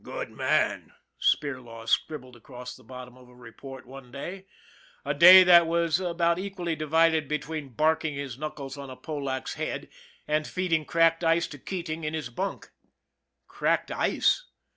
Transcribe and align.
"Good 0.01 0.31
man," 0.31 0.93
Spirlaw 1.21 1.87
scribbled 1.87 2.35
across 2.35 2.75
the 2.75 2.83
bottom 2.83 3.15
of 3.15 3.29
a 3.29 3.35
report 3.35 3.85
one 3.85 4.11
day 4.11 4.47
a 5.05 5.13
day 5.13 5.43
that 5.43 5.67
was 5.67 5.99
about 5.99 6.39
equally 6.39 6.75
divided 6.75 7.27
between 7.27 7.69
barking 7.73 8.15
his 8.15 8.35
knuckles 8.35 8.79
on 8.79 8.89
a 8.89 8.97
Polack's 8.97 9.53
head 9.53 9.89
and 10.27 10.47
feeding 10.47 10.85
cracked 10.85 11.23
ice 11.23 11.45
to 11.49 11.59
Keating 11.59 12.03
in 12.03 12.15
his 12.15 12.29
bunk. 12.31 12.71
Cracked 13.47 13.91
ice? 13.91 14.45